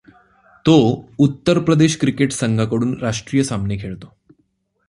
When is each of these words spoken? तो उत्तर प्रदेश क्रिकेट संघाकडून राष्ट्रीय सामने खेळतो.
तो 0.65 1.05
उत्तर 1.19 1.59
प्रदेश 1.59 1.97
क्रिकेट 1.99 2.31
संघाकडून 2.31 2.97
राष्ट्रीय 3.01 3.43
सामने 3.43 3.77
खेळतो. 3.77 4.13